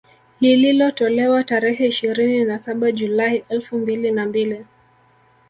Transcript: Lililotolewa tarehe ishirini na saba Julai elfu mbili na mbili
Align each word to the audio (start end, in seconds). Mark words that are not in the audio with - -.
Lililotolewa 0.39 1.43
tarehe 1.43 1.87
ishirini 1.87 2.43
na 2.45 2.59
saba 2.59 2.91
Julai 2.91 3.45
elfu 3.49 3.77
mbili 3.77 4.11
na 4.11 4.25
mbili 4.25 4.65